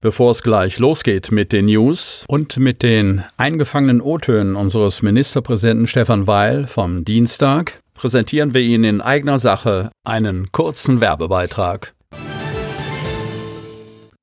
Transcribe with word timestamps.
Bevor 0.00 0.30
es 0.30 0.44
gleich 0.44 0.78
losgeht 0.78 1.32
mit 1.32 1.52
den 1.52 1.64
News 1.64 2.24
und 2.28 2.56
mit 2.58 2.84
den 2.84 3.24
eingefangenen 3.36 4.00
O-Tönen 4.00 4.54
unseres 4.54 5.02
Ministerpräsidenten 5.02 5.88
Stefan 5.88 6.28
Weil 6.28 6.68
vom 6.68 7.04
Dienstag, 7.04 7.80
präsentieren 7.94 8.54
wir 8.54 8.60
Ihnen 8.60 8.84
in 8.84 9.00
eigener 9.00 9.40
Sache 9.40 9.90
einen 10.04 10.52
kurzen 10.52 11.00
Werbebeitrag. 11.00 11.94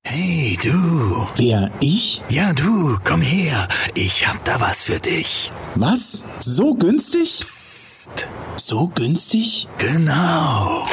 Hey 0.06 0.58
du. 0.64 1.28
Wer, 1.36 1.70
ich? 1.82 2.24
Ja 2.30 2.54
du, 2.54 2.98
komm 3.04 3.22
her. 3.22 3.68
Ich 3.96 4.26
hab 4.30 4.46
da 4.46 4.62
was 4.62 4.82
für 4.82 5.02
dich. 5.02 5.52
Was? 5.76 6.24
So 6.40 6.74
günstig? 6.76 7.42
Psst. 7.42 8.30
So 8.56 8.88
günstig? 8.96 9.68
Genau. 9.78 10.86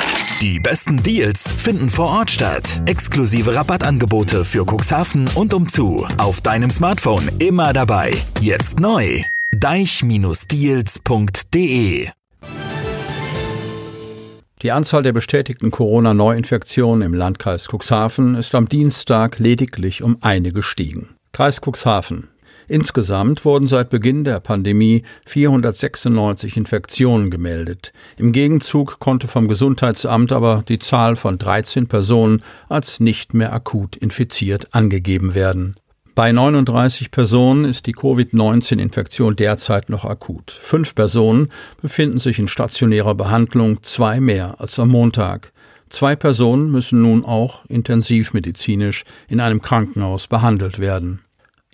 Die 0.42 0.59
besten 0.59 1.01
Deals 1.01 1.52
finden 1.52 1.88
vor 1.88 2.19
Ort 2.19 2.32
statt. 2.32 2.83
Exklusive 2.87 3.55
Rabattangebote 3.55 4.45
für 4.45 4.66
Cuxhaven 4.66 5.30
und 5.37 5.55
umzu. 5.55 6.05
Auf 6.19 6.41
deinem 6.41 6.73
Smartphone 6.73 7.30
immer 7.38 7.73
dabei. 7.73 8.12
Jetzt 8.41 8.80
neu. 8.80 9.20
deich-deals.de 9.52 12.09
Die 14.62 14.73
Anzahl 14.73 15.05
der 15.05 15.12
bestätigten 15.12 15.70
Corona-Neuinfektionen 15.70 17.02
im 17.02 17.14
Landkreis 17.14 17.69
Cuxhaven 17.69 18.34
ist 18.34 18.56
am 18.56 18.69
Dienstag 18.69 19.39
lediglich 19.39 20.02
um 20.02 20.19
eine 20.22 20.50
gestiegen. 20.50 21.11
Kreis 21.30 21.61
Cuxhaven. 21.64 22.31
Insgesamt 22.68 23.44
wurden 23.44 23.66
seit 23.66 23.91
Beginn 23.91 24.24
der 24.24 24.41
Pandemie 24.41 25.02
496 25.27 26.56
Infektionen 26.56 27.30
gemeldet. 27.30 27.92
Im 28.16 28.32
Gegenzug 28.32 28.98
konnte 28.98 29.28
vom 29.28 29.48
Gesundheitsamt 29.48 30.32
aber 30.32 30.64
die 30.66 30.78
Zahl 30.78 31.16
von 31.16 31.38
13 31.38 31.86
Personen 31.86 32.42
als 32.68 33.00
nicht 33.00 33.34
mehr 33.34 33.52
akut 33.52 33.96
infiziert 33.96 34.74
angegeben 34.74 35.34
werden. 35.34 35.77
Bei 36.14 36.30
39 36.30 37.10
Personen 37.10 37.64
ist 37.64 37.86
die 37.86 37.94
Covid-19-Infektion 37.94 39.34
derzeit 39.34 39.88
noch 39.88 40.05
akut. 40.05 40.50
Fünf 40.50 40.94
Personen 40.94 41.48
befinden 41.80 42.18
sich 42.18 42.38
in 42.38 42.48
stationärer 42.48 43.14
Behandlung, 43.14 43.83
zwei 43.83 44.20
mehr 44.20 44.60
als 44.60 44.78
am 44.78 44.90
Montag. 44.90 45.52
Zwei 45.88 46.14
Personen 46.14 46.70
müssen 46.70 47.00
nun 47.00 47.24
auch 47.24 47.64
intensivmedizinisch 47.66 49.05
in 49.28 49.40
einem 49.40 49.62
Krankenhaus 49.62 50.27
behandelt 50.27 50.78
werden. 50.78 51.20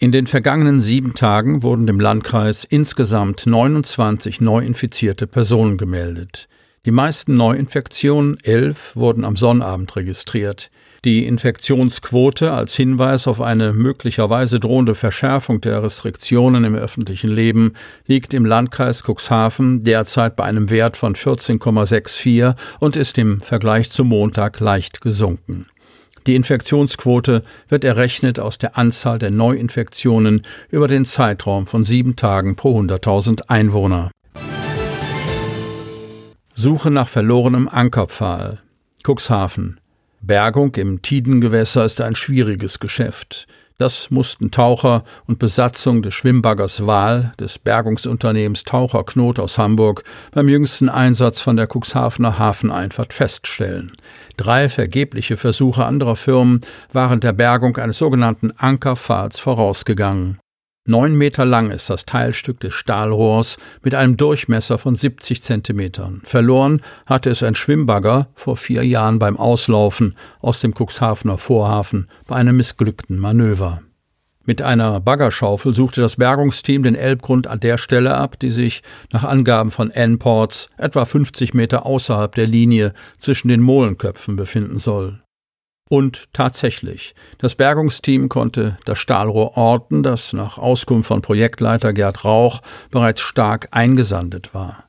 In 0.00 0.12
den 0.12 0.28
vergangenen 0.28 0.78
sieben 0.78 1.14
Tagen 1.14 1.64
wurden 1.64 1.88
dem 1.88 1.98
Landkreis 1.98 2.62
insgesamt 2.62 3.46
29 3.46 4.40
neu 4.40 4.60
infizierte 4.60 5.26
Personen 5.26 5.76
gemeldet. 5.76 6.48
Die 6.84 6.92
meisten 6.92 7.34
Neuinfektionen, 7.34 8.38
elf, 8.44 8.94
wurden 8.94 9.24
am 9.24 9.34
Sonnabend 9.34 9.96
registriert. 9.96 10.70
Die 11.04 11.26
Infektionsquote 11.26 12.52
als 12.52 12.76
Hinweis 12.76 13.26
auf 13.26 13.40
eine 13.40 13.72
möglicherweise 13.72 14.60
drohende 14.60 14.94
Verschärfung 14.94 15.60
der 15.60 15.82
Restriktionen 15.82 16.62
im 16.62 16.76
öffentlichen 16.76 17.32
Leben 17.32 17.72
liegt 18.06 18.34
im 18.34 18.44
Landkreis 18.44 19.02
Cuxhaven 19.02 19.82
derzeit 19.82 20.36
bei 20.36 20.44
einem 20.44 20.70
Wert 20.70 20.96
von 20.96 21.16
14,64 21.16 22.54
und 22.78 22.94
ist 22.94 23.18
im 23.18 23.40
Vergleich 23.40 23.90
zum 23.90 24.08
Montag 24.08 24.60
leicht 24.60 25.00
gesunken. 25.00 25.66
Die 26.28 26.34
Infektionsquote 26.34 27.40
wird 27.70 27.84
errechnet 27.84 28.38
aus 28.38 28.58
der 28.58 28.76
Anzahl 28.76 29.18
der 29.18 29.30
Neuinfektionen 29.30 30.42
über 30.68 30.86
den 30.86 31.06
Zeitraum 31.06 31.66
von 31.66 31.84
sieben 31.84 32.16
Tagen 32.16 32.54
pro 32.54 32.78
100.000 32.78 33.48
Einwohner. 33.48 34.10
Suche 36.52 36.90
nach 36.90 37.08
verlorenem 37.08 37.66
Ankerpfahl. 37.66 38.60
Cuxhaven. 39.06 39.80
Bergung 40.20 40.74
im 40.74 41.00
Tidengewässer 41.00 41.86
ist 41.86 42.02
ein 42.02 42.14
schwieriges 42.14 42.78
Geschäft. 42.78 43.46
Das 43.78 44.10
mussten 44.10 44.50
Taucher 44.50 45.04
und 45.28 45.38
Besatzung 45.38 46.02
des 46.02 46.12
Schwimmbaggers 46.12 46.88
Wahl 46.88 47.32
des 47.38 47.60
Bergungsunternehmens 47.60 48.64
Taucher 48.64 49.04
Knot 49.04 49.38
aus 49.38 49.56
Hamburg 49.56 50.02
beim 50.32 50.48
jüngsten 50.48 50.88
Einsatz 50.88 51.40
von 51.40 51.56
der 51.56 51.68
Cuxhavener 51.72 52.40
Hafeneinfahrt 52.40 53.12
feststellen. 53.12 53.92
Drei 54.36 54.68
vergebliche 54.68 55.36
Versuche 55.36 55.84
anderer 55.84 56.16
Firmen 56.16 56.60
waren 56.92 57.20
der 57.20 57.32
Bergung 57.32 57.76
eines 57.76 57.98
sogenannten 57.98 58.50
Ankerpfahls 58.56 59.38
vorausgegangen. 59.38 60.40
Neun 60.90 61.16
Meter 61.16 61.44
lang 61.44 61.70
ist 61.70 61.90
das 61.90 62.06
Teilstück 62.06 62.60
des 62.60 62.72
Stahlrohrs 62.72 63.58
mit 63.82 63.94
einem 63.94 64.16
Durchmesser 64.16 64.78
von 64.78 64.94
70 64.94 65.42
Zentimetern. 65.42 66.22
Verloren 66.24 66.80
hatte 67.04 67.28
es 67.28 67.42
ein 67.42 67.54
Schwimmbagger 67.54 68.28
vor 68.34 68.56
vier 68.56 68.82
Jahren 68.86 69.18
beim 69.18 69.36
Auslaufen 69.36 70.16
aus 70.40 70.62
dem 70.62 70.72
Cuxhavener 70.72 71.36
Vorhafen 71.36 72.06
bei 72.26 72.36
einem 72.36 72.56
missglückten 72.56 73.18
Manöver. 73.18 73.82
Mit 74.46 74.62
einer 74.62 74.98
Baggerschaufel 75.00 75.74
suchte 75.74 76.00
das 76.00 76.16
Bergungsteam 76.16 76.82
den 76.84 76.94
Elbgrund 76.94 77.48
an 77.48 77.60
der 77.60 77.76
Stelle 77.76 78.14
ab, 78.14 78.38
die 78.38 78.50
sich 78.50 78.82
nach 79.12 79.24
Angaben 79.24 79.70
von 79.70 79.90
N-Ports 79.90 80.70
etwa 80.78 81.04
50 81.04 81.52
Meter 81.52 81.84
außerhalb 81.84 82.34
der 82.34 82.46
Linie 82.46 82.94
zwischen 83.18 83.48
den 83.48 83.60
Molenköpfen 83.60 84.36
befinden 84.36 84.78
soll. 84.78 85.20
Und 85.88 86.32
tatsächlich, 86.34 87.14
das 87.38 87.54
Bergungsteam 87.54 88.28
konnte 88.28 88.76
das 88.84 88.98
Stahlrohr 88.98 89.56
orten, 89.56 90.02
das 90.02 90.34
nach 90.34 90.58
Auskunft 90.58 91.08
von 91.08 91.22
Projektleiter 91.22 91.94
Gerd 91.94 92.24
Rauch 92.24 92.60
bereits 92.90 93.22
stark 93.22 93.68
eingesandet 93.70 94.52
war. 94.52 94.84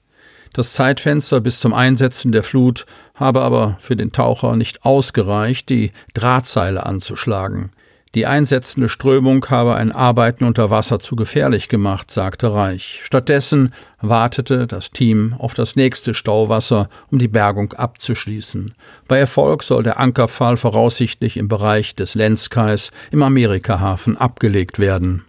Das 0.51 0.73
Zeitfenster 0.73 1.39
bis 1.41 1.59
zum 1.59 1.73
Einsetzen 1.73 2.31
der 2.31 2.43
Flut 2.43 2.85
habe 3.13 3.41
aber 3.41 3.77
für 3.79 3.95
den 3.95 4.11
Taucher 4.11 4.55
nicht 4.55 4.83
ausgereicht, 4.83 5.69
die 5.69 5.91
Drahtseile 6.15 6.85
anzuschlagen. 6.85 7.71
Die 8.15 8.25
einsetzende 8.25 8.89
Strömung 8.89 9.45
habe 9.49 9.75
ein 9.75 9.91
Arbeiten 9.91 10.43
unter 10.43 10.71
Wasser 10.71 10.99
zu 10.99 11.15
gefährlich 11.15 11.69
gemacht, 11.69 12.09
sagte 12.09 12.51
Reich. 12.51 13.01
Stattdessen 13.03 13.73
wartete 14.01 14.65
das 14.65 14.89
Team 14.89 15.35
auf 15.37 15.53
das 15.53 15.75
nächste 15.75 16.15
Stauwasser, 16.15 16.89
um 17.11 17.19
die 17.19 17.27
Bergung 17.27 17.73
abzuschließen. 17.73 18.73
Bei 19.07 19.19
Erfolg 19.19 19.61
soll 19.61 19.83
der 19.83 19.99
Ankerpfahl 19.99 20.57
voraussichtlich 20.57 21.37
im 21.37 21.47
Bereich 21.47 21.95
des 21.95 22.15
Lenzkais 22.15 22.89
im 23.11 23.21
Amerikahafen 23.21 24.17
abgelegt 24.17 24.79
werden. 24.79 25.25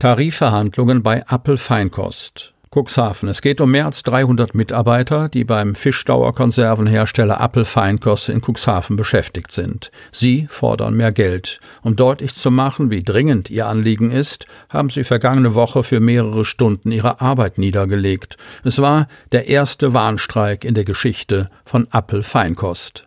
Tarifverhandlungen 0.00 1.02
bei 1.02 1.22
Appel 1.28 1.56
Feinkost. 1.56 2.53
Cuxhaven. 2.74 3.28
Es 3.28 3.40
geht 3.40 3.60
um 3.60 3.70
mehr 3.70 3.86
als 3.86 4.02
300 4.02 4.54
Mitarbeiter, 4.54 5.28
die 5.28 5.44
beim 5.44 5.76
Fischdauerkonservenhersteller 5.76 7.40
Appel 7.40 7.64
Feinkost 7.64 8.28
in 8.28 8.40
Cuxhaven 8.40 8.96
beschäftigt 8.96 9.52
sind. 9.52 9.92
Sie 10.10 10.48
fordern 10.50 10.94
mehr 10.94 11.12
Geld. 11.12 11.60
Um 11.82 11.94
deutlich 11.94 12.34
zu 12.34 12.50
machen, 12.50 12.90
wie 12.90 13.04
dringend 13.04 13.48
ihr 13.48 13.68
Anliegen 13.68 14.10
ist, 14.10 14.46
haben 14.68 14.90
sie 14.90 15.04
vergangene 15.04 15.54
Woche 15.54 15.84
für 15.84 16.00
mehrere 16.00 16.44
Stunden 16.44 16.90
ihre 16.90 17.20
Arbeit 17.20 17.58
niedergelegt. 17.58 18.36
Es 18.64 18.80
war 18.82 19.06
der 19.30 19.46
erste 19.46 19.94
Warnstreik 19.94 20.64
in 20.64 20.74
der 20.74 20.84
Geschichte 20.84 21.50
von 21.64 21.86
Appel 21.92 22.24
Feinkost. 22.24 23.06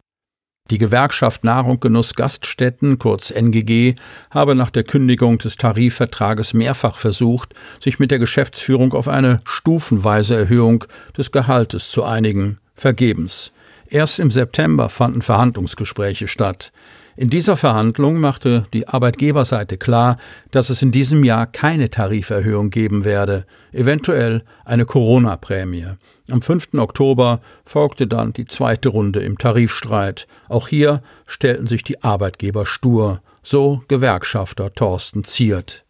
Die 0.69 0.77
Gewerkschaft 0.77 1.45
Nahrung 1.45 1.79
Genuss 1.79 2.13
Gaststätten, 2.13 2.99
kurz 2.99 3.31
NGG, 3.31 3.95
habe 4.31 4.53
nach 4.53 4.69
der 4.69 4.83
Kündigung 4.83 5.37
des 5.37 5.55
Tarifvertrages 5.55 6.53
mehrfach 6.53 6.97
versucht, 6.97 7.53
sich 7.81 7.99
mit 7.99 8.11
der 8.11 8.19
Geschäftsführung 8.19 8.93
auf 8.93 9.07
eine 9.07 9.39
stufenweise 9.45 10.35
Erhöhung 10.35 10.83
des 11.17 11.31
Gehaltes 11.31 11.89
zu 11.91 12.03
einigen. 12.03 12.57
Vergebens. 12.75 13.53
Erst 13.89 14.19
im 14.19 14.31
September 14.31 14.89
fanden 14.89 15.21
Verhandlungsgespräche 15.21 16.27
statt. 16.27 16.71
In 17.15 17.31
dieser 17.31 17.55
Verhandlung 17.55 18.19
machte 18.19 18.65
die 18.73 18.87
Arbeitgeberseite 18.87 19.77
klar, 19.77 20.17
dass 20.51 20.69
es 20.69 20.83
in 20.83 20.91
diesem 20.91 21.23
Jahr 21.23 21.47
keine 21.47 21.89
Tariferhöhung 21.89 22.69
geben 22.69 23.05
werde, 23.05 23.45
eventuell 23.71 24.43
eine 24.65 24.85
Corona-Prämie. 24.85 25.87
Am 26.29 26.41
5. 26.43 26.75
Oktober 26.75 27.39
folgte 27.65 28.05
dann 28.05 28.33
die 28.33 28.45
zweite 28.45 28.89
Runde 28.89 29.21
im 29.21 29.37
Tarifstreit. 29.37 30.27
Auch 30.47 30.67
hier 30.67 31.01
stellten 31.25 31.65
sich 31.65 31.83
die 31.83 32.03
Arbeitgeber 32.03 32.67
stur, 32.67 33.21
so 33.41 33.81
Gewerkschafter 33.87 34.73
Thorsten 34.73 35.23
Ziert. 35.23 35.86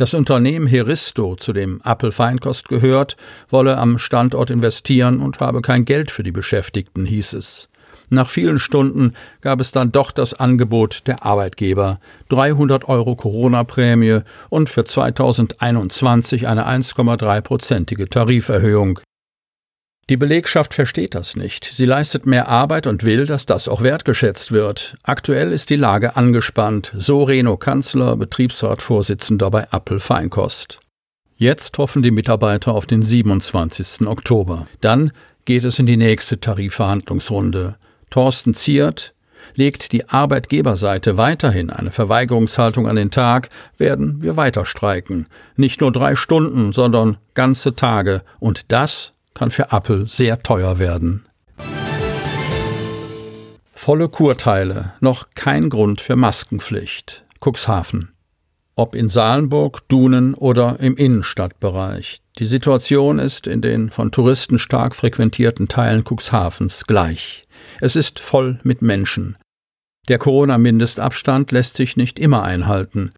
Das 0.00 0.14
Unternehmen 0.14 0.66
Heristo, 0.66 1.36
zu 1.36 1.52
dem 1.52 1.82
Apple 1.84 2.10
Feinkost 2.10 2.70
gehört, 2.70 3.18
wolle 3.50 3.76
am 3.76 3.98
Standort 3.98 4.48
investieren 4.48 5.20
und 5.20 5.40
habe 5.40 5.60
kein 5.60 5.84
Geld 5.84 6.10
für 6.10 6.22
die 6.22 6.32
Beschäftigten, 6.32 7.04
hieß 7.04 7.34
es. 7.34 7.68
Nach 8.08 8.30
vielen 8.30 8.58
Stunden 8.58 9.12
gab 9.42 9.60
es 9.60 9.72
dann 9.72 9.92
doch 9.92 10.10
das 10.10 10.32
Angebot 10.32 11.06
der 11.06 11.26
Arbeitgeber. 11.26 12.00
300 12.30 12.88
Euro 12.88 13.14
Corona-Prämie 13.14 14.20
und 14.48 14.70
für 14.70 14.86
2021 14.86 16.48
eine 16.48 16.66
1,3-prozentige 16.66 18.08
Tariferhöhung. 18.08 19.00
Die 20.10 20.16
Belegschaft 20.16 20.74
versteht 20.74 21.14
das 21.14 21.36
nicht. 21.36 21.64
Sie 21.64 21.84
leistet 21.84 22.26
mehr 22.26 22.48
Arbeit 22.48 22.88
und 22.88 23.04
will, 23.04 23.26
dass 23.26 23.46
das 23.46 23.68
auch 23.68 23.80
wertgeschätzt 23.80 24.50
wird. 24.50 24.96
Aktuell 25.04 25.52
ist 25.52 25.70
die 25.70 25.76
Lage 25.76 26.16
angespannt, 26.16 26.90
so 26.96 27.22
Reno 27.22 27.56
Kanzler, 27.56 28.16
Betriebsratvorsitzender 28.16 29.52
bei 29.52 29.68
Appel 29.70 30.00
Feinkost. 30.00 30.80
Jetzt 31.36 31.78
hoffen 31.78 32.02
die 32.02 32.10
Mitarbeiter 32.10 32.74
auf 32.74 32.86
den 32.86 33.02
27. 33.02 34.08
Oktober. 34.08 34.66
Dann 34.80 35.12
geht 35.44 35.62
es 35.62 35.78
in 35.78 35.86
die 35.86 35.96
nächste 35.96 36.40
Tarifverhandlungsrunde. 36.40 37.76
Thorsten 38.10 38.52
Ziert, 38.52 39.14
legt 39.54 39.92
die 39.92 40.08
Arbeitgeberseite 40.08 41.18
weiterhin 41.18 41.70
eine 41.70 41.92
Verweigerungshaltung 41.92 42.88
an 42.88 42.96
den 42.96 43.12
Tag, 43.12 43.48
werden 43.76 44.24
wir 44.24 44.36
weiter 44.36 44.64
streiken. 44.64 45.28
Nicht 45.54 45.80
nur 45.80 45.92
drei 45.92 46.16
Stunden, 46.16 46.72
sondern 46.72 47.18
ganze 47.34 47.76
Tage. 47.76 48.22
Und 48.40 48.72
das 48.72 49.14
kann 49.34 49.50
für 49.50 49.72
Apple 49.72 50.06
sehr 50.06 50.42
teuer 50.42 50.78
werden. 50.78 51.26
Volle 53.72 54.08
Kurteile, 54.08 54.92
noch 55.00 55.28
kein 55.34 55.70
Grund 55.70 56.00
für 56.00 56.14
Maskenpflicht. 56.14 57.24
Cuxhaven. 57.40 58.12
Ob 58.76 58.94
in 58.94 59.08
Salenburg, 59.08 59.88
Dunen 59.88 60.34
oder 60.34 60.78
im 60.80 60.96
Innenstadtbereich. 60.96 62.20
Die 62.38 62.46
Situation 62.46 63.18
ist 63.18 63.46
in 63.46 63.60
den 63.60 63.90
von 63.90 64.12
Touristen 64.12 64.58
stark 64.58 64.94
frequentierten 64.94 65.68
Teilen 65.68 66.04
Cuxhavens 66.04 66.86
gleich. 66.86 67.44
Es 67.80 67.96
ist 67.96 68.20
voll 68.20 68.60
mit 68.62 68.82
Menschen. 68.82 69.36
Der 70.08 70.18
Corona-Mindestabstand 70.18 71.52
lässt 71.52 71.76
sich 71.76 71.96
nicht 71.96 72.18
immer 72.18 72.42
einhalten. 72.42 73.12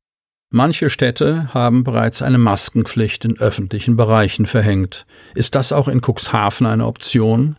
Manche 0.54 0.90
Städte 0.90 1.48
haben 1.54 1.82
bereits 1.82 2.20
eine 2.20 2.36
Maskenpflicht 2.36 3.24
in 3.24 3.38
öffentlichen 3.38 3.96
Bereichen 3.96 4.44
verhängt. 4.44 5.06
Ist 5.34 5.54
das 5.54 5.72
auch 5.72 5.88
in 5.88 6.02
Cuxhaven 6.02 6.66
eine 6.66 6.84
Option? 6.84 7.56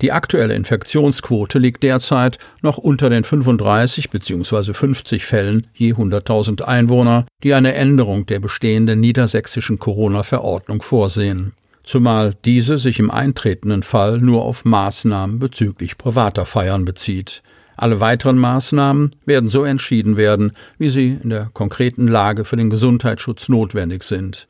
Die 0.00 0.10
aktuelle 0.10 0.54
Infektionsquote 0.54 1.60
liegt 1.60 1.84
derzeit 1.84 2.38
noch 2.60 2.78
unter 2.78 3.10
den 3.10 3.22
35 3.22 4.10
bzw. 4.10 4.72
50 4.72 5.24
Fällen 5.24 5.66
je 5.72 5.92
100.000 5.92 6.62
Einwohner, 6.62 7.26
die 7.44 7.54
eine 7.54 7.74
Änderung 7.74 8.26
der 8.26 8.40
bestehenden 8.40 8.98
niedersächsischen 8.98 9.78
Corona-Verordnung 9.78 10.82
vorsehen. 10.82 11.52
Zumal 11.84 12.34
diese 12.44 12.76
sich 12.76 12.98
im 12.98 13.12
eintretenden 13.12 13.84
Fall 13.84 14.18
nur 14.18 14.42
auf 14.42 14.64
Maßnahmen 14.64 15.38
bezüglich 15.38 15.96
privater 15.96 16.44
Feiern 16.44 16.84
bezieht. 16.84 17.44
Alle 17.76 18.00
weiteren 18.00 18.38
Maßnahmen 18.38 19.16
werden 19.24 19.48
so 19.48 19.64
entschieden 19.64 20.16
werden, 20.16 20.52
wie 20.78 20.88
sie 20.88 21.18
in 21.22 21.30
der 21.30 21.50
konkreten 21.52 22.08
Lage 22.08 22.44
für 22.44 22.56
den 22.56 22.70
Gesundheitsschutz 22.70 23.48
notwendig 23.48 24.02
sind. 24.02 24.48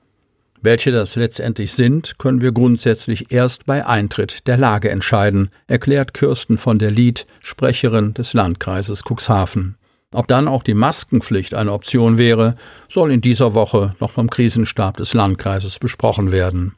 Welche 0.65 0.93
das 0.93 1.17
letztendlich 1.17 1.73
sind, 1.73 2.19
können 2.19 2.41
wir 2.41 2.53
grundsätzlich 2.53 3.33
erst 3.33 3.67
bei 3.67 3.85
Eintritt 3.85 4.47
der 4.47 4.57
Lage 4.57 4.91
entscheiden, 4.91 5.49
erklärt 5.67 6.15
Kirsten 6.15 6.57
von 6.57 6.79
der 6.79 6.93
Lied, 6.93 7.27
Sprecherin 7.41 8.15
des 8.15 8.33
Landkreises 8.33 9.03
Cuxhaven. 9.03 9.77
Ob 10.15 10.29
dann 10.29 10.47
auch 10.47 10.63
die 10.63 10.75
Maskenpflicht 10.75 11.55
eine 11.55 11.73
Option 11.73 12.17
wäre, 12.17 12.55
soll 12.89 13.11
in 13.11 13.21
dieser 13.21 13.55
Woche 13.55 13.97
noch 13.99 14.13
vom 14.13 14.31
Krisenstab 14.31 14.99
des 14.99 15.15
Landkreises 15.15 15.81
besprochen 15.81 16.31
werden. 16.31 16.75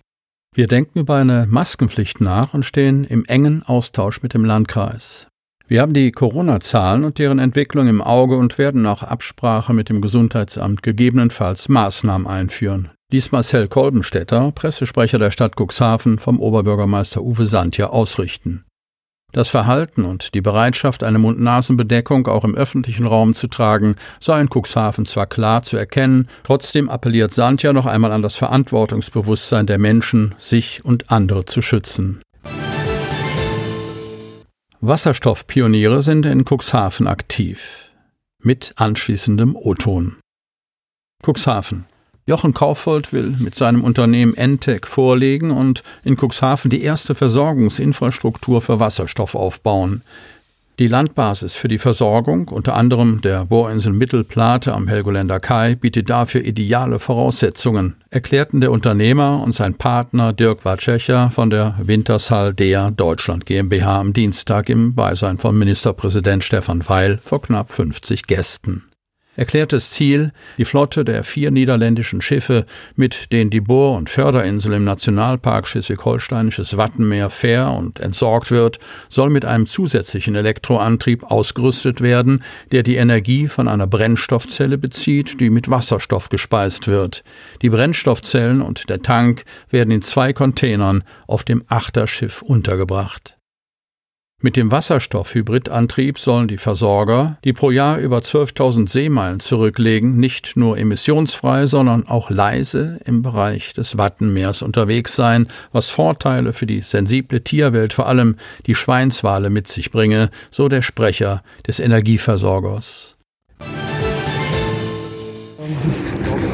Wir 0.55 0.69
denken 0.69 1.01
über 1.01 1.17
eine 1.17 1.47
Maskenpflicht 1.51 2.21
nach 2.21 2.55
und 2.55 2.65
stehen 2.65 3.05
im 3.05 3.25
engen 3.27 3.65
Austausch 3.65 4.23
mit 4.23 4.33
dem 4.35 4.45
Landkreis. 4.45 5.27
Wir 5.67 5.81
haben 5.81 5.95
die 5.95 6.13
Corona-Zahlen 6.13 7.05
und 7.05 7.19
deren 7.19 7.39
Entwicklung 7.39 7.89
im 7.89 8.03
Auge 8.03 8.37
und 8.37 8.59
werden 8.59 8.83
nach 8.83 9.03
Absprache 9.03 9.73
mit 9.73 9.89
dem 9.89 10.03
Gesundheitsamt 10.03 10.83
gegebenenfalls 10.83 11.71
Maßnahmen 11.71 12.27
einführen. 12.27 12.91
Dies 13.13 13.33
Marcel 13.33 13.69
Kolbenstädter, 13.69 14.53
Pressesprecher 14.53 15.19
der 15.19 15.31
Stadt 15.31 15.55
Cuxhaven, 15.59 16.19
vom 16.19 16.39
Oberbürgermeister 16.39 17.23
Uwe 17.23 17.47
Sandja 17.47 17.87
ausrichten. 17.87 18.65
Das 19.33 19.49
Verhalten 19.49 20.05
und 20.05 20.35
die 20.35 20.43
Bereitschaft, 20.43 21.03
eine 21.03 21.19
Mund-Nasen-Bedeckung 21.19 22.29
auch 22.29 22.45
im 22.45 22.55
öffentlichen 22.55 23.07
Raum 23.07 23.33
zu 23.33 23.49
tragen, 23.49 23.97
sei 24.21 24.43
in 24.43 24.51
Cuxhaven 24.53 25.07
zwar 25.07 25.27
klar 25.27 25.63
zu 25.63 25.79
erkennen, 25.79 26.29
trotzdem 26.43 26.91
appelliert 26.91 27.33
Sandja 27.33 27.73
noch 27.73 27.87
einmal 27.87 28.13
an 28.13 28.23
das 28.23 28.37
Verantwortungsbewusstsein 28.37 29.67
der 29.67 29.79
Menschen, 29.79 30.35
sich 30.37 30.85
und 30.85 31.11
andere 31.11 31.47
zu 31.47 31.63
schützen. 31.63 32.21
Wasserstoffpioniere 34.87 36.03
sind 36.03 36.27
in 36.27 36.45
Cuxhaven 36.45 37.07
aktiv. 37.07 37.91
Mit 38.43 38.75
anschließendem 38.77 39.57
O-Ton. 39.57 40.17
Cuxhaven. 41.25 41.87
Jochen 42.27 42.53
Kaufhold 42.53 43.15
will 43.15 43.35
mit 43.39 43.55
seinem 43.55 43.83
Unternehmen 43.83 44.35
Entec 44.37 44.87
vorlegen 44.87 45.53
und 45.53 45.83
in 46.03 46.19
Cuxhaven 46.19 46.71
die 46.71 46.83
erste 46.83 47.15
Versorgungsinfrastruktur 47.15 48.61
für 48.61 48.79
Wasserstoff 48.79 49.35
aufbauen. 49.35 50.03
Die 50.81 50.89
Landbasis 50.89 51.55
für 51.55 51.69
die 51.69 51.79
Versorgung, 51.79 52.49
unter 52.49 52.75
anderem 52.75 53.21
der 53.21 53.45
Bohrinsel 53.45 53.93
Mittelplate 53.93 54.73
am 54.73 54.89
Helgoländer 54.89 55.39
Kai, 55.39 55.77
bietet 55.77 56.11
dafür 56.11 56.45
ideale 56.45 56.99
Voraussetzungen, 56.99 57.95
erklärten 58.11 58.61
der 58.61 58.73
Unternehmer 58.73 59.41
und 59.45 59.55
sein 59.55 59.75
Partner 59.75 60.33
Dirk 60.33 60.65
Watschecher 60.65 61.31
von 61.31 61.51
der 61.51 61.77
Wintershall 61.79 62.55
Dea 62.55 62.91
Deutschland 62.91 63.47
GmbH 63.47 64.01
am 64.01 64.13
Dienstag 64.13 64.69
im 64.69 64.97
Beisein 64.97 65.39
von 65.39 65.57
Ministerpräsident 65.57 66.43
Stefan 66.43 66.83
Weil 66.89 67.19
vor 67.19 67.41
knapp 67.41 67.71
50 67.71 68.27
Gästen 68.27 68.83
erklärtes 69.37 69.91
Ziel, 69.91 70.33
die 70.59 70.65
Flotte 70.65 71.05
der 71.05 71.25
vier 71.25 71.51
niederländischen 71.51 72.21
Schiffe, 72.21 72.67
mit 72.97 73.33
denen 73.33 73.51
die 73.51 73.61
Bohr- 73.61 73.97
und 73.97 74.11
Förderinsel 74.11 74.73
im 74.75 74.85
Nationalpark 74.85 75.67
Schleswig-Holsteinisches 75.67 76.77
Wattenmeer 76.77 77.31
fair 77.31 77.71
und 77.71 78.01
entsorgt 78.01 78.51
wird, 78.51 78.79
soll 79.09 79.31
mit 79.31 79.45
einem 79.45 79.67
zusätzlichen 79.67 80.37
Elektroantrieb 80.37 81.25
ausgerüstet 81.25 82.01
werden, 82.01 82.43
der 82.73 82.83
die 82.83 82.97
Energie 82.97 83.49
von 83.49 83.69
einer 83.69 83.87
Brennstoffzelle 83.87 84.79
bezieht, 84.79 85.41
die 85.41 85.51
mit 85.51 85.71
Wasserstoff 85.71 86.29
gespeist 86.29 86.89
wird. 86.89 87.25
Die 87.63 87.71
Brennstoffzellen 87.71 88.63
und 88.63 88.89
der 88.89 89.03
Tank 89.03 89.45
werden 89.71 89.91
in 89.91 90.03
zwei 90.03 90.33
Containern 90.33 91.05
auf 91.27 91.43
dem 91.45 91.65
Achterschiff 91.69 92.43
untergebracht. 92.43 93.37
Mit 94.43 94.57
dem 94.57 94.71
Wasserstoff-Hybridantrieb 94.71 96.19
sollen 96.19 96.49
die 96.49 96.59
Versorger, 96.59 97.39
die 97.45 97.55
pro 97.55 97.71
Jahr 97.71 97.99
über 97.99 98.19
12.000 98.19 98.91
Seemeilen 98.91 99.41
zurücklegen, 99.41 100.19
nicht 100.19 100.57
nur 100.57 100.77
emissionsfrei, 100.77 101.67
sondern 101.67 102.07
auch 102.07 102.29
leise 102.29 103.01
im 103.07 103.23
Bereich 103.23 103.73
des 103.73 103.97
Wattenmeers 103.97 104.61
unterwegs 104.61 105.17
sein, 105.17 105.49
was 105.73 105.89
Vorteile 105.89 106.53
für 106.53 106.67
die 106.67 106.81
sensible 106.81 107.43
Tierwelt, 107.43 107.95
vor 107.95 108.07
allem 108.07 108.37
die 108.67 108.75
Schweinswale, 108.75 109.49
mit 109.49 109.67
sich 109.67 109.91
bringe, 109.91 110.29
so 110.51 110.69
der 110.69 110.83
Sprecher 110.83 111.43
des 111.67 111.81
Energieversorgers. 111.81 113.17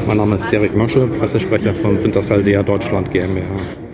Mein 0.07 0.17
Name 0.17 0.35
ist 0.35 0.49
Derek 0.49 0.75
Mosche, 0.75 1.07
Pressesprecher 1.07 1.73
von 1.73 2.01
Wintersaldea 2.01 2.63
Deutschland 2.63 3.11
GmbH. 3.11 3.90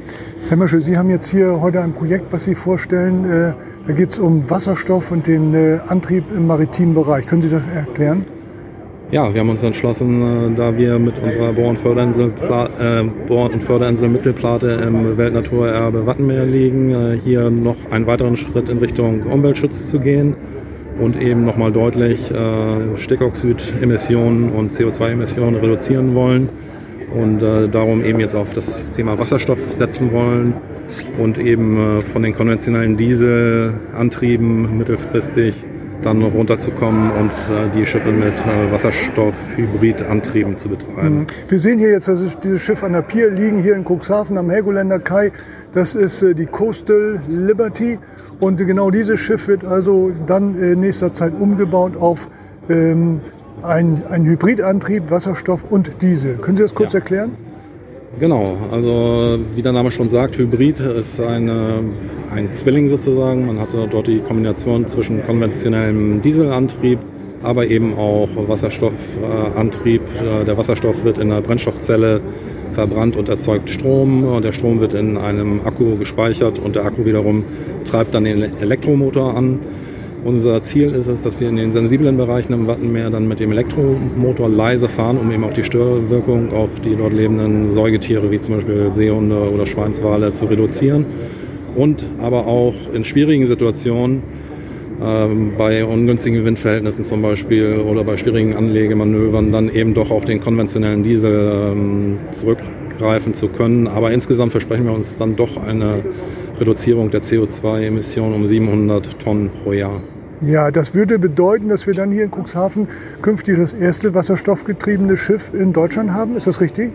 Herr 0.50 0.56
Mosche, 0.56 0.80
Sie 0.80 0.98
haben 0.98 1.10
jetzt 1.10 1.28
hier 1.28 1.60
heute 1.60 1.82
ein 1.82 1.92
Projekt, 1.92 2.32
was 2.32 2.46
Sie 2.46 2.56
vorstellen. 2.56 3.26
Äh, 3.26 3.54
da 3.86 3.92
geht 3.92 4.12
es 4.12 4.18
um 4.18 4.50
Wasserstoff 4.50 5.12
und 5.12 5.28
den 5.28 5.54
äh, 5.54 5.80
Antrieb 5.90 6.24
im 6.34 6.48
maritimen 6.48 6.96
Bereich. 6.96 7.26
Können 7.26 7.42
Sie 7.42 7.50
das 7.50 7.64
erklären? 7.68 8.26
Ja, 9.12 9.34
wir 9.34 9.42
haben 9.42 9.50
uns 9.50 9.62
entschlossen, 9.62 10.22
äh, 10.22 10.56
da 10.56 10.78
wir 10.78 11.00
mit 11.00 11.20
unserer 11.20 11.52
Bohr- 11.52 11.68
und 11.68 11.78
Förderinsel, 11.78 12.32
Bohr 13.28 13.52
und 13.52 13.62
Förderinsel 13.62 14.08
Mittelplate 14.08 14.70
im 14.88 15.18
Weltnaturerbe 15.18 16.06
Wattenmeer 16.06 16.46
liegen, 16.46 17.20
hier 17.22 17.50
noch 17.50 17.76
einen 17.92 18.08
weiteren 18.08 18.38
Schritt 18.38 18.70
in 18.70 18.78
Richtung 18.78 19.24
Umweltschutz 19.24 19.88
zu 19.88 20.00
gehen 20.00 20.38
und 20.98 21.22
eben 21.22 21.44
nochmal 21.44 21.74
deutlich 21.74 22.32
äh, 22.32 22.96
Stickoxidemissionen 22.96 24.52
und 24.52 24.74
CO2-Emissionen 24.74 25.58
reduzieren 25.58 26.16
wollen 26.16 26.48
und 27.14 27.42
äh, 27.42 27.68
darum 27.70 28.04
eben 28.04 28.20
jetzt 28.20 28.36
auf 28.36 28.54
das 28.54 28.94
Thema 28.94 29.18
Wasserstoff 29.18 29.60
setzen 29.72 30.12
wollen 30.12 30.54
und 31.18 31.38
eben 31.38 32.00
äh, 32.00 32.02
von 32.02 32.24
den 32.24 32.34
konventionellen 32.36 32.98
Dieselantrieben 32.98 34.78
mittelfristig 34.78 35.66
dann 36.02 36.22
runterzukommen 36.22 37.12
und 37.12 37.32
äh, 37.32 37.70
die 37.76 37.86
Schiffe 37.86 38.12
mit 38.12 38.34
äh, 38.34 38.72
Wasserstoff-Hybridantrieben 38.72 40.58
zu 40.58 40.70
betreiben. 40.70 41.20
Mhm. 41.20 41.28
Wir 41.50 41.60
sehen 41.60 41.80
hier 41.80 41.92
jetzt 41.92 42.08
also 42.08 42.26
dieses 42.44 42.62
Schiff 42.62 42.84
an 42.84 42.94
der 42.94 43.02
Pier 43.02 43.32
liegen 43.32 43.60
hier 43.60 43.76
in 43.76 43.84
Cuxhaven 43.84 44.38
am 44.38 44.50
Helgoländer 44.50 45.00
Kai. 45.00 45.32
Das 45.74 45.96
ist 45.96 46.22
äh, 46.22 46.34
die 46.34 46.46
Coastal 46.46 47.22
Liberty 47.28 47.98
und 48.40 48.58
genau 48.58 48.92
dieses 48.92 49.20
Schiff 49.20 49.48
wird 49.48 49.66
also 49.66 50.12
dann 50.28 50.56
in 50.56 50.82
nächster 50.82 51.14
Zeit 51.14 51.34
umgebaut 51.40 51.98
auf 51.98 52.30
ähm, 52.70 53.22
ein, 53.64 54.04
ein 54.10 54.26
Hybridantrieb, 54.26 55.10
Wasserstoff 55.10 55.70
und 55.70 56.02
Diesel. 56.02 56.36
Können 56.36 56.58
Sie 56.58 56.64
das 56.64 56.76
kurz 56.76 56.94
ja. 56.94 57.00
erklären? 57.00 57.32
Genau, 58.20 58.58
also 58.72 59.38
wie 59.54 59.62
der 59.62 59.74
Name 59.74 59.92
schon 59.92 60.10
sagt, 60.10 60.38
Hybrid 60.38 60.80
ist 60.80 61.20
eine, 61.20 61.84
ein 62.34 62.52
Zwilling 62.54 62.88
sozusagen. 62.88 63.46
Man 63.46 63.60
hatte 63.60 63.88
dort 63.88 64.08
die 64.08 64.20
Kombination 64.20 64.88
zwischen 64.88 65.24
konventionellem 65.24 66.22
Dieselantrieb, 66.22 66.98
aber 67.44 67.68
eben 67.68 67.96
auch 67.96 68.30
Wasserstoffantrieb. 68.36 70.02
Der 70.48 70.58
Wasserstoff 70.58 71.04
wird 71.04 71.20
in 71.20 71.30
der 71.30 71.42
Brennstoffzelle 71.42 72.22
verbrannt 72.74 73.18
und 73.18 73.30
erzeugt 73.30 73.70
Strom. 73.70 74.42
Der 74.42 74.52
Strom 74.52 74.80
wird 74.80 74.96
in 74.96 75.18
einem 75.18 75.62
Akku 75.64 75.98
gespeichert 75.98 76.58
und 76.58 76.76
der 76.76 76.86
Akku 76.86 77.06
wiederum 77.06 77.46
treibt 77.86 78.16
dann 78.16 78.24
den 78.24 78.58
Elektromotor 78.58 79.36
an. 79.36 79.60
Unser 80.28 80.62
Ziel 80.62 80.94
ist 80.94 81.08
es, 81.08 81.22
dass 81.22 81.40
wir 81.40 81.48
in 81.48 81.56
den 81.56 81.72
sensiblen 81.72 82.18
Bereichen 82.18 82.52
im 82.52 82.68
Wattenmeer 82.68 83.10
dann 83.10 83.30
mit 83.30 83.40
dem 83.40 83.54
Elektromotor 83.54 84.50
leise 84.50 84.90
fahren, 84.90 85.18
um 85.18 85.32
eben 85.32 85.46
auch 85.46 85.54
die 85.54 85.64
Störwirkung 85.64 86.52
auf 86.52 86.82
die 86.82 86.98
dort 86.98 87.14
lebenden 87.14 87.72
Säugetiere 87.72 88.30
wie 88.30 88.38
zum 88.42 88.56
Beispiel 88.56 88.92
Seehunde 88.92 89.50
oder 89.50 89.66
Schweinswale 89.66 90.34
zu 90.34 90.48
reduzieren. 90.48 91.06
Und 91.78 92.04
aber 92.20 92.46
auch 92.46 92.74
in 92.92 93.06
schwierigen 93.06 93.46
Situationen, 93.46 94.22
ähm, 95.02 95.54
bei 95.58 95.86
ungünstigen 95.86 96.44
Windverhältnissen 96.44 97.06
zum 97.06 97.22
Beispiel 97.22 97.78
oder 97.90 98.04
bei 98.04 98.18
schwierigen 98.18 98.54
Anlegemanövern, 98.54 99.54
dann 99.54 99.74
eben 99.74 99.94
doch 99.94 100.12
auf 100.12 100.26
den 100.26 100.42
konventionellen 100.42 101.04
Diesel 101.04 101.72
ähm, 101.72 102.20
zurückgreifen 102.32 103.34
zu 103.34 103.48
können. 103.48 103.88
Aber 103.88 104.12
insgesamt 104.12 104.52
versprechen 104.52 104.88
wir 104.88 104.94
uns 104.94 105.18
dann 105.18 105.38
doch 105.38 105.56
eine 105.56 106.04
Reduzierung 106.60 107.12
der 107.12 107.22
CO2-Emissionen 107.22 108.34
um 108.34 108.46
700 108.46 109.22
Tonnen 109.22 109.52
pro 109.64 109.72
Jahr. 109.72 110.02
Ja, 110.42 110.70
das 110.70 110.94
würde 110.94 111.18
bedeuten, 111.18 111.68
dass 111.68 111.88
wir 111.88 111.96
dann 111.96 112.12
hier 112.12 112.24
in 112.24 112.32
Cuxhaven 112.32 112.88
künftig 113.24 113.58
das 113.58 113.74
erste 113.74 114.14
wasserstoffgetriebene 114.14 115.18
Schiff 115.18 115.52
in 115.52 115.74
Deutschland 115.74 116.14
haben. 116.14 116.38
Ist 116.38 116.46
das 116.46 116.62
richtig? 116.62 116.92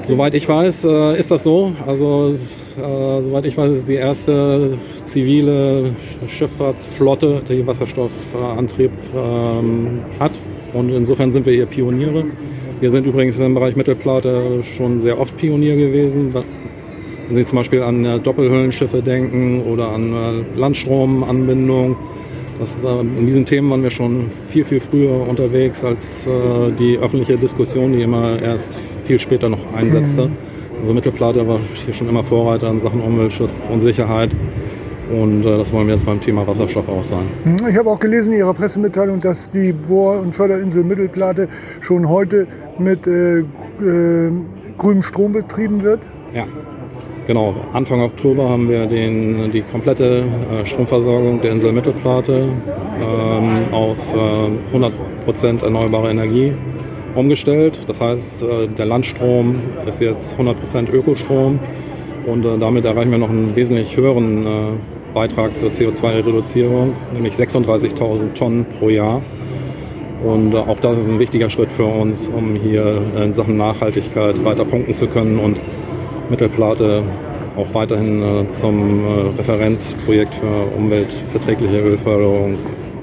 Soweit 0.00 0.34
ich 0.34 0.48
weiß, 0.48 0.84
äh, 0.84 1.18
ist 1.18 1.30
das 1.30 1.42
so. 1.42 1.72
Also, 1.86 2.34
äh, 2.78 3.22
soweit 3.22 3.44
ich 3.44 3.56
weiß, 3.56 3.76
ist 3.76 3.88
die 3.88 3.94
erste 3.94 4.78
zivile 5.04 5.90
Schifffahrtsflotte, 6.26 7.42
die 7.46 7.66
Wasserstoffantrieb 7.66 8.92
ähm, 9.14 10.00
hat. 10.18 10.32
Und 10.72 10.90
insofern 10.90 11.32
sind 11.32 11.44
wir 11.44 11.52
hier 11.52 11.66
Pioniere. 11.66 12.24
Wir 12.80 12.90
sind 12.90 13.06
übrigens 13.06 13.38
im 13.40 13.54
Bereich 13.54 13.76
Mittelplate 13.76 14.62
schon 14.62 15.00
sehr 15.00 15.20
oft 15.20 15.36
Pionier 15.36 15.76
gewesen. 15.76 16.34
Wenn 17.28 17.36
Sie 17.36 17.44
zum 17.44 17.58
Beispiel 17.58 17.82
an 17.82 18.04
äh, 18.04 18.20
Doppelhüllenschiffe 18.20 19.02
denken 19.02 19.62
oder 19.62 19.88
an 19.88 20.12
äh, 20.12 20.58
Landstromanbindung, 20.58 21.96
das, 22.58 22.84
äh, 22.84 23.00
in 23.00 23.26
diesen 23.26 23.44
Themen 23.44 23.68
waren 23.70 23.82
wir 23.82 23.90
schon 23.90 24.30
viel, 24.48 24.64
viel 24.64 24.80
früher 24.80 25.28
unterwegs 25.28 25.84
als 25.84 26.28
die 26.78 26.98
öffentliche 26.98 27.36
Diskussion, 27.36 27.92
die 27.92 28.02
immer 28.02 28.40
erst 28.40 28.80
viel 29.04 29.18
später 29.18 29.48
noch 29.48 29.58
einsetzte. 29.74 30.26
Mhm. 30.26 30.36
Also 30.80 30.94
Mittelplate 30.94 31.46
war 31.46 31.60
hier 31.84 31.94
schon 31.94 32.08
immer 32.08 32.22
Vorreiter 32.22 32.70
in 32.70 32.78
Sachen 32.78 33.00
Umweltschutz 33.00 33.68
und 33.72 33.80
Sicherheit. 33.80 34.30
Und 35.10 35.44
äh, 35.44 35.58
das 35.58 35.72
wollen 35.72 35.86
wir 35.86 35.94
jetzt 35.94 36.06
beim 36.06 36.20
Thema 36.20 36.46
Wasserstoff 36.46 36.88
auch 36.88 37.02
sein. 37.02 37.26
Mhm. 37.44 37.68
Ich 37.68 37.76
habe 37.76 37.90
auch 37.90 37.98
gelesen 37.98 38.32
in 38.32 38.40
Ihrer 38.40 38.54
Pressemitteilung, 38.54 39.20
dass 39.20 39.50
die 39.50 39.72
Bohr- 39.72 40.20
und 40.20 40.34
Förderinsel 40.34 40.84
Mittelplate 40.84 41.48
schon 41.80 42.08
heute 42.08 42.46
mit 42.78 43.06
äh, 43.06 43.40
äh, 43.40 43.44
grünem 44.76 45.02
Strom 45.02 45.32
betrieben 45.32 45.82
wird. 45.82 46.00
Ja, 46.34 46.46
Genau, 47.26 47.56
Anfang 47.72 48.02
Oktober 48.02 48.48
haben 48.48 48.68
wir 48.68 48.86
den, 48.86 49.50
die 49.50 49.62
komplette 49.62 50.22
äh, 50.52 50.64
Stromversorgung 50.64 51.40
der 51.40 51.50
Insel 51.50 51.72
Mittelplate 51.72 52.44
ähm, 53.00 53.74
auf 53.74 54.14
äh, 54.14 54.76
100% 54.76 55.64
erneuerbare 55.64 56.10
Energie 56.10 56.52
umgestellt. 57.16 57.80
Das 57.88 58.00
heißt, 58.00 58.44
äh, 58.44 58.68
der 58.68 58.86
Landstrom 58.86 59.56
ist 59.88 60.00
jetzt 60.00 60.38
100% 60.38 60.88
Ökostrom 60.92 61.58
und 62.26 62.44
äh, 62.44 62.58
damit 62.58 62.84
erreichen 62.84 63.10
wir 63.10 63.18
noch 63.18 63.30
einen 63.30 63.56
wesentlich 63.56 63.96
höheren 63.96 64.46
äh, 64.46 64.50
Beitrag 65.12 65.56
zur 65.56 65.70
CO2-Reduzierung, 65.70 66.92
nämlich 67.12 67.34
36.000 67.34 68.34
Tonnen 68.34 68.66
pro 68.78 68.88
Jahr. 68.88 69.20
Und 70.22 70.54
äh, 70.54 70.58
auch 70.58 70.78
das 70.78 71.00
ist 71.00 71.08
ein 71.08 71.18
wichtiger 71.18 71.50
Schritt 71.50 71.72
für 71.72 71.86
uns, 71.86 72.28
um 72.28 72.54
hier 72.54 73.02
in 73.20 73.32
Sachen 73.32 73.56
Nachhaltigkeit 73.56 74.44
weiter 74.44 74.64
punkten 74.64 74.94
zu 74.94 75.08
können 75.08 75.40
und 75.40 75.60
Mittelplate 76.28 77.04
auch 77.56 77.72
weiterhin 77.74 78.22
äh, 78.22 78.48
zum 78.48 79.04
äh, 79.04 79.38
Referenzprojekt 79.38 80.34
für 80.34 80.66
umweltverträgliche 80.76 81.80
Ölförderung 81.80 82.58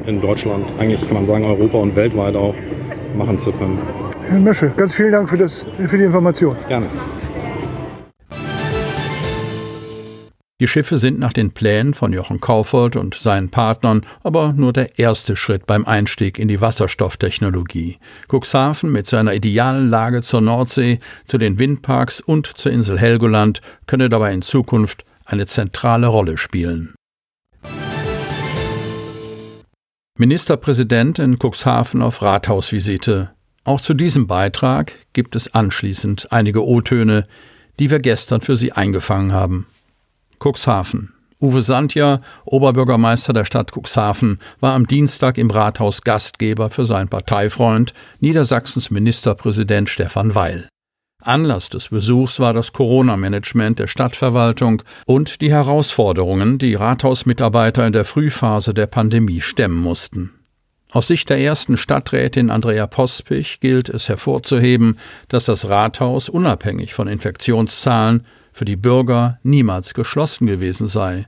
in 0.06 0.22
Deutschland, 0.22 0.66
eigentlich 0.80 1.06
kann 1.06 1.16
man 1.16 1.26
sagen 1.26 1.46
Europa 1.46 1.78
und 1.78 1.96
weltweit 1.96 2.36
auch 2.36 2.56
machen 3.18 3.38
zu 3.38 3.52
können. 3.52 3.80
Herr 4.26 4.40
Mesche, 4.40 4.74
ganz 4.76 4.96
vielen 4.96 5.12
Dank 5.12 5.30
für, 5.30 5.38
das, 5.38 5.66
für 5.88 5.98
die 5.98 6.04
Information. 6.04 6.56
Gerne. 6.68 6.88
Die 10.64 10.68
Schiffe 10.70 10.98
sind 10.98 11.20
nach 11.20 11.34
den 11.34 11.52
Plänen 11.52 11.94
von 11.94 12.14
Jochen 12.14 12.40
Kaufold 12.40 12.96
und 12.96 13.16
seinen 13.16 13.50
Partnern 13.50 14.06
aber 14.24 14.54
nur 14.54 14.72
der 14.72 14.98
erste 14.98 15.36
Schritt 15.36 15.68
beim 15.68 15.84
Einstieg 15.84 16.40
in 16.40 16.48
die 16.48 16.62
Wasserstofftechnologie. 16.62 17.98
Cuxhaven 18.32 18.90
mit 18.90 19.06
seiner 19.06 19.34
idealen 19.34 19.90
Lage 19.90 20.22
zur 20.22 20.40
Nordsee, 20.40 21.00
zu 21.26 21.38
den 21.38 21.60
Windparks 21.60 22.22
und 22.22 22.48
zur 22.48 22.72
Insel 22.72 22.98
Helgoland 22.98 23.60
könne 23.88 24.08
dabei 24.08 24.32
in 24.32 24.42
Zukunft 24.42 25.04
eine 25.26 25.48
zentrale 25.48 26.08
Rolle 26.08 26.38
spielen. 26.38 26.94
Ministerpräsident 30.18 31.20
in 31.20 31.40
Cuxhaven 31.40 32.02
auf 32.02 32.22
Rathausvisite. 32.22 33.32
Auch 33.66 33.82
zu 33.82 33.94
diesem 33.94 34.28
Beitrag 34.28 34.96
gibt 35.12 35.36
es 35.36 35.54
anschließend 35.54 36.32
einige 36.32 36.66
O-Töne, 36.66 37.28
die 37.82 37.90
wir 37.90 38.00
gestern 38.00 38.40
für 38.40 38.56
Sie 38.56 38.72
eingefangen 38.72 39.34
haben. 39.34 39.68
Cuxhaven. 40.44 41.14
Uwe 41.42 41.62
Sandja, 41.62 42.22
Oberbürgermeister 42.46 43.34
der 43.34 43.46
Stadt 43.46 43.72
Cuxhaven, 43.72 44.40
war 44.60 44.74
am 44.74 44.88
Dienstag 44.88 45.38
im 45.38 45.50
Rathaus 45.50 46.02
Gastgeber 46.02 46.70
für 46.70 46.86
seinen 46.86 47.08
Parteifreund, 47.08 47.94
Niedersachsens 48.20 48.92
Ministerpräsident 48.92 49.90
Stefan 49.90 50.36
Weil. 50.36 50.68
Anlass 51.22 51.70
des 51.70 51.90
Besuchs 51.90 52.42
war 52.42 52.54
das 52.54 52.74
Corona-Management 52.74 53.80
der 53.80 53.88
Stadtverwaltung 53.88 54.84
und 55.06 55.40
die 55.42 55.52
Herausforderungen, 55.52 56.58
die 56.58 56.76
Rathausmitarbeiter 56.76 57.88
in 57.88 57.94
der 57.94 58.04
Frühphase 58.04 58.74
der 58.74 58.88
Pandemie 58.88 59.40
stemmen 59.40 59.78
mussten. 59.78 60.32
Aus 60.92 61.08
Sicht 61.08 61.30
der 61.30 61.40
ersten 61.40 61.78
Stadträtin 61.78 62.50
Andrea 62.50 62.86
Pospich 62.88 63.62
gilt 63.62 63.90
es 63.90 64.10
hervorzuheben, 64.10 65.00
dass 65.30 65.46
das 65.46 65.70
Rathaus 65.70 66.28
unabhängig 66.28 66.94
von 66.94 67.08
Infektionszahlen 67.08 68.26
für 68.54 68.66
die 68.66 68.76
Bürger 68.76 69.40
niemals 69.44 69.94
geschlossen 69.94 70.48
gewesen 70.48 70.88
sei. 70.88 71.26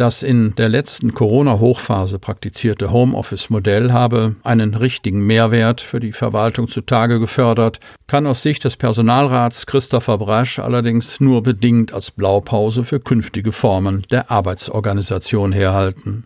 Das 0.00 0.22
in 0.22 0.54
der 0.54 0.70
letzten 0.70 1.12
Corona-Hochphase 1.12 2.18
praktizierte 2.18 2.90
Homeoffice-Modell 2.90 3.92
habe 3.92 4.34
einen 4.42 4.72
richtigen 4.72 5.26
Mehrwert 5.26 5.82
für 5.82 6.00
die 6.00 6.14
Verwaltung 6.14 6.68
zutage 6.68 7.20
gefördert, 7.20 7.80
kann 8.06 8.26
aus 8.26 8.42
Sicht 8.42 8.64
des 8.64 8.78
Personalrats 8.78 9.66
Christopher 9.66 10.16
Brasch 10.16 10.58
allerdings 10.58 11.20
nur 11.20 11.42
bedingt 11.42 11.92
als 11.92 12.12
Blaupause 12.12 12.82
für 12.82 12.98
künftige 12.98 13.52
Formen 13.52 14.06
der 14.10 14.30
Arbeitsorganisation 14.30 15.52
herhalten. 15.52 16.24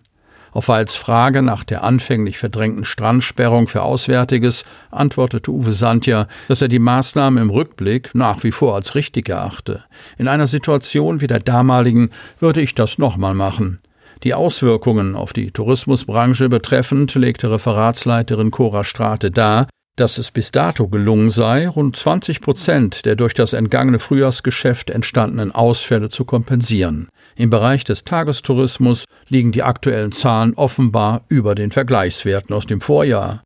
Auf 0.55 0.69
Walds 0.69 0.95
Frage 0.95 1.43
nach 1.43 1.65
der 1.65 1.83
anfänglich 1.83 2.39
verdrängten 2.39 2.85
Strandsperrung 2.85 3.67
für 3.67 3.83
Auswärtiges 3.83 4.65
antwortete 4.93 5.51
Uwe 5.51 5.73
Sandja, 5.73 6.29
dass 6.47 6.63
er 6.63 6.69
die 6.69 6.79
Maßnahmen 6.79 7.43
im 7.43 7.51
Rückblick 7.51 8.15
nach 8.15 8.45
wie 8.45 8.53
vor 8.53 8.77
als 8.77 8.95
richtig 8.95 9.29
erachte. 9.29 9.83
In 10.17 10.29
einer 10.29 10.47
Situation 10.47 11.21
wie 11.21 11.27
der 11.27 11.41
damaligen 11.41 12.11
würde 12.39 12.61
ich 12.61 12.77
das 12.77 12.99
nochmal 12.99 13.35
machen. 13.35 13.81
Die 14.23 14.33
Auswirkungen 14.33 15.17
auf 15.17 15.33
die 15.33 15.51
Tourismusbranche 15.51 16.49
betreffend 16.49 17.13
legte 17.17 17.51
Referatsleiterin 17.51 18.53
Cora 18.53 18.85
Strate 18.85 19.33
dar, 19.33 19.67
dass 19.97 20.19
es 20.19 20.31
bis 20.31 20.53
dato 20.53 20.87
gelungen 20.87 21.31
sei, 21.31 21.69
rund 21.69 21.97
20 21.97 22.41
Prozent 22.41 23.05
der 23.05 23.17
durch 23.17 23.35
das 23.35 23.55
entgangene 23.55 23.99
Frühjahrsgeschäft 23.99 24.91
entstandenen 24.91 25.53
Ausfälle 25.53 26.11
zu 26.11 26.25
kompensieren. 26.25 27.09
Im 27.37 27.51
Bereich 27.51 27.85
des 27.85 28.05
Tagestourismus 28.05 29.05
liegen 29.29 29.53
die 29.53 29.63
aktuellen 29.63 30.13
Zahlen 30.13 30.55
offenbar 30.55 31.23
über 31.29 31.55
den 31.55 31.71
Vergleichswerten 31.71 32.55
aus 32.55 32.67
dem 32.67 32.81
Vorjahr. 32.81 33.43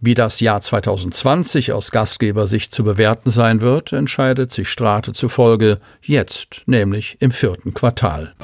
Wie 0.00 0.14
das 0.14 0.40
Jahr 0.40 0.60
2020 0.60 1.72
aus 1.72 1.92
Gastgebersicht 1.92 2.74
zu 2.74 2.82
bewerten 2.82 3.30
sein 3.30 3.60
wird, 3.60 3.92
entscheidet 3.92 4.50
sich 4.50 4.68
Strate 4.68 5.12
zufolge 5.12 5.78
jetzt, 6.02 6.64
nämlich 6.66 7.16
im 7.20 7.30
vierten 7.30 7.72
Quartal. 7.72 8.34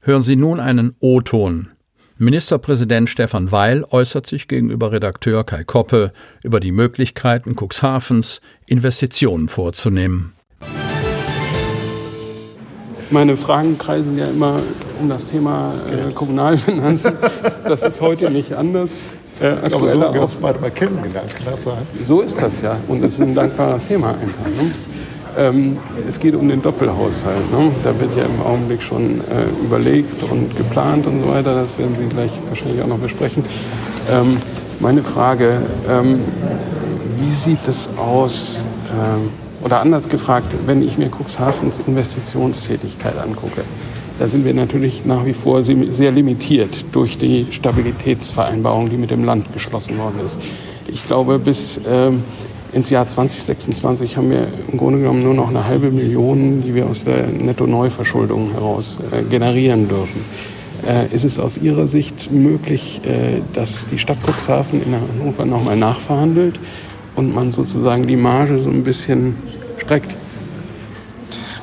Hören 0.00 0.22
Sie 0.22 0.36
nun 0.36 0.58
einen 0.58 0.94
O-Ton 0.98 1.70
Ministerpräsident 2.18 3.10
Stefan 3.10 3.52
Weil 3.52 3.84
äußert 3.90 4.26
sich 4.26 4.48
gegenüber 4.48 4.90
Redakteur 4.90 5.44
Kai 5.44 5.64
Koppe 5.64 6.12
über 6.42 6.60
die 6.60 6.72
Möglichkeiten 6.72 7.54
Cuxhavens, 7.54 8.40
Investitionen 8.66 9.48
vorzunehmen. 9.48 10.35
Meine 13.10 13.36
Fragen 13.36 13.78
kreisen 13.78 14.18
ja 14.18 14.26
immer 14.26 14.60
um 15.00 15.08
das 15.08 15.26
Thema 15.26 15.74
äh, 15.90 16.12
Kommunalfinanzen. 16.12 17.12
Das 17.64 17.82
ist 17.82 18.00
heute 18.00 18.30
nicht 18.30 18.52
anders. 18.52 18.90
äh, 19.40 19.46
Aber 19.72 19.88
so 19.88 20.00
haben 20.02 20.14
wir 20.14 20.22
uns 20.22 20.34
beide 20.34 20.58
mal 20.58 20.70
kennengelernt, 20.70 21.30
sein? 21.54 21.74
So 22.02 22.20
ist 22.22 22.40
das 22.40 22.62
ja. 22.62 22.76
Und 22.88 23.04
das 23.04 23.12
ist 23.12 23.20
ein 23.20 23.34
dankbares 23.34 23.86
Thema 23.86 24.08
einfach. 24.08 24.46
Ne? 24.46 24.70
Ähm, 25.38 25.78
es 26.08 26.18
geht 26.18 26.34
um 26.34 26.48
den 26.48 26.62
Doppelhaushalt. 26.62 27.52
Ne? 27.52 27.70
Da 27.84 27.98
wird 28.00 28.10
ja 28.16 28.24
im 28.24 28.40
Augenblick 28.44 28.82
schon 28.82 29.20
äh, 29.20 29.64
überlegt 29.64 30.22
und 30.30 30.56
geplant 30.56 31.06
und 31.06 31.22
so 31.22 31.28
weiter. 31.28 31.54
Das 31.54 31.78
werden 31.78 31.94
Sie 32.00 32.08
gleich 32.08 32.32
wahrscheinlich 32.48 32.82
auch 32.82 32.88
noch 32.88 32.98
besprechen. 32.98 33.44
Ähm, 34.10 34.38
meine 34.80 35.02
Frage, 35.02 35.60
ähm, 35.88 36.20
wie 37.20 37.34
sieht 37.34 37.68
es 37.68 37.88
aus, 37.96 38.58
ähm, 38.92 39.30
oder 39.66 39.80
anders 39.80 40.08
gefragt, 40.08 40.46
wenn 40.64 40.80
ich 40.80 40.96
mir 40.96 41.10
Cuxhavens 41.10 41.80
Investitionstätigkeit 41.88 43.18
angucke, 43.18 43.64
da 44.16 44.28
sind 44.28 44.44
wir 44.44 44.54
natürlich 44.54 45.04
nach 45.04 45.26
wie 45.26 45.32
vor 45.32 45.64
sehr 45.64 46.12
limitiert 46.12 46.70
durch 46.92 47.18
die 47.18 47.48
Stabilitätsvereinbarung, 47.50 48.88
die 48.88 48.96
mit 48.96 49.10
dem 49.10 49.24
Land 49.24 49.52
geschlossen 49.52 49.98
worden 49.98 50.20
ist. 50.24 50.38
Ich 50.86 51.04
glaube, 51.04 51.40
bis 51.40 51.80
ähm, 51.90 52.22
ins 52.72 52.90
Jahr 52.90 53.08
2026 53.08 54.16
haben 54.16 54.30
wir 54.30 54.46
im 54.70 54.78
Grunde 54.78 55.00
genommen 55.00 55.24
nur 55.24 55.34
noch 55.34 55.50
eine 55.50 55.66
halbe 55.66 55.90
Million, 55.90 56.62
die 56.62 56.72
wir 56.76 56.86
aus 56.86 57.02
der 57.02 57.26
Netto-Neuverschuldung 57.26 58.52
heraus 58.52 58.98
äh, 59.10 59.22
generieren 59.22 59.88
dürfen. 59.88 60.20
Äh, 60.86 61.12
ist 61.12 61.24
es 61.24 61.40
aus 61.40 61.58
Ihrer 61.58 61.88
Sicht 61.88 62.30
möglich, 62.30 63.00
äh, 63.04 63.40
dass 63.52 63.86
die 63.90 63.98
Stadt 63.98 64.18
Cuxhaven 64.24 64.80
in 64.80 64.94
Hannover 64.94 65.44
nochmal 65.44 65.76
nachverhandelt 65.76 66.60
und 67.16 67.34
man 67.34 67.50
sozusagen 67.50 68.06
die 68.06 68.16
Marge 68.16 68.58
so 68.58 68.70
ein 68.70 68.84
bisschen 68.84 69.36
streckt? 69.86 70.14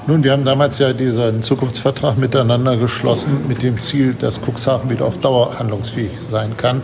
Nun, 0.06 0.24
wir 0.24 0.34
haben 0.34 0.44
damals 0.44 0.80
ja 0.80 0.92
diesen 0.92 1.44
Zukunftsvertrag 1.44 2.18
miteinander 2.18 2.76
geschlossen 2.76 3.46
mit 3.48 3.64
dem 3.64 3.80
Ziel, 3.80 4.16
dass 4.20 4.40
Cuxhaven 4.42 4.90
wieder 4.90 5.06
auf 5.06 5.18
Dauer 5.20 5.58
handlungsfähig 5.60 6.12
sein 6.30 6.58
kann. 6.58 6.82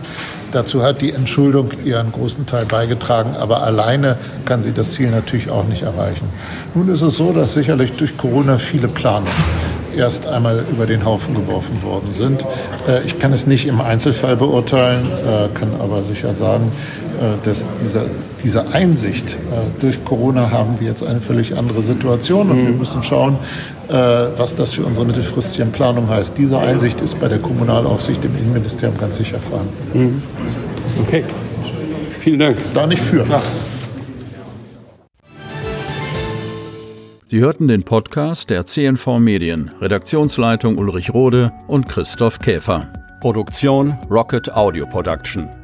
Dazu 0.52 0.82
hat 0.82 1.02
die 1.02 1.12
Entschuldung 1.12 1.70
ihren 1.84 2.12
großen 2.12 2.46
Teil 2.46 2.64
beigetragen, 2.64 3.34
aber 3.38 3.62
alleine 3.62 4.16
kann 4.46 4.62
sie 4.62 4.72
das 4.72 4.92
Ziel 4.92 5.10
natürlich 5.10 5.50
auch 5.50 5.64
nicht 5.64 5.82
erreichen. 5.82 6.28
Nun 6.74 6.88
ist 6.88 7.02
es 7.02 7.16
so, 7.16 7.32
dass 7.32 7.52
sicherlich 7.52 7.92
durch 7.92 8.16
Corona 8.16 8.56
viele 8.56 8.88
Planungen 8.88 9.30
erst 9.94 10.26
einmal 10.26 10.64
über 10.70 10.86
den 10.86 11.04
Haufen 11.04 11.34
geworfen 11.34 11.82
worden 11.82 12.12
sind. 12.12 12.42
Äh, 12.88 13.02
ich 13.04 13.18
kann 13.18 13.32
es 13.32 13.46
nicht 13.46 13.66
im 13.66 13.80
Einzelfall 13.80 14.36
beurteilen, 14.36 15.10
äh, 15.10 15.58
kann 15.58 15.72
aber 15.80 16.02
sicher 16.02 16.32
sagen, 16.32 16.72
äh, 17.20 17.44
dass 17.44 17.66
dieser, 17.80 18.04
diese 18.42 18.72
Einsicht 18.72 19.36
durch 19.80 20.04
Corona 20.04 20.50
haben 20.50 20.80
wir 20.80 20.88
jetzt 20.88 21.04
eine 21.04 21.20
völlig 21.20 21.56
andere 21.56 21.82
Situation 21.82 22.50
und 22.50 22.56
wir 22.56 22.70
mhm. 22.70 22.78
müssen 22.78 23.02
schauen, 23.02 23.36
was 23.88 24.54
das 24.54 24.74
für 24.74 24.84
unsere 24.84 25.04
mittelfristige 25.04 25.66
Planung 25.68 26.08
heißt. 26.08 26.38
Diese 26.38 26.58
Einsicht 26.58 27.00
ist 27.00 27.18
bei 27.18 27.26
der 27.26 27.38
Kommunalaufsicht 27.38 28.24
im 28.24 28.36
Innenministerium 28.36 28.96
ganz 28.98 29.16
sicher 29.16 29.38
vorhanden. 29.38 29.72
Mhm. 29.92 30.22
Okay. 31.06 31.24
Vielen 32.20 32.38
Dank. 32.38 32.56
Da 32.74 32.86
nicht 32.86 33.02
für. 33.02 33.24
Sie 37.30 37.38
hörten 37.38 37.68
den 37.68 37.84
Podcast 37.84 38.50
der 38.50 38.66
CNV 38.66 39.20
Medien, 39.20 39.70
Redaktionsleitung 39.80 40.78
Ulrich 40.78 41.14
Rode 41.14 41.52
und 41.68 41.88
Christoph 41.88 42.40
Käfer. 42.40 42.92
Produktion 43.20 43.96
Rocket 44.10 44.52
Audio 44.52 44.84
Production. 44.86 45.59